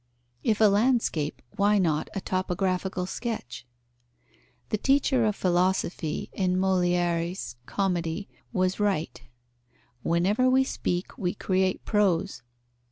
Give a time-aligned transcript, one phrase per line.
[0.43, 3.67] If a landscape, why not a topographical sketch?
[4.69, 9.21] The teacher of philosophy in Molière's comedy was right:
[10.01, 12.41] "whenever we speak we create prose."